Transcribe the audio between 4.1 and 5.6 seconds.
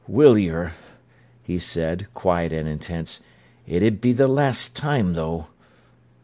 the last time, though."